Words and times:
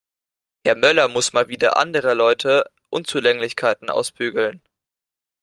Herr 0.65 0.73
Möller 0.75 1.07
muss 1.09 1.31
mal 1.31 1.47
wieder 1.47 1.77
anderer 1.77 2.15
Leute 2.15 2.71
Unzulänglichkeiten 2.89 3.91
ausbügeln. 3.91 4.59